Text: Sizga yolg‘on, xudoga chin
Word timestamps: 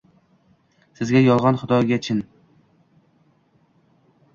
Sizga 1.01 1.21
yolg‘on, 1.27 1.61
xudoga 1.65 2.01
chin 2.09 2.25